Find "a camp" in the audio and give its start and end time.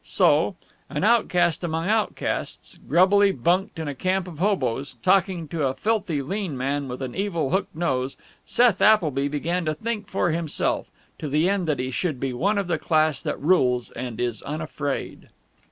3.87-4.27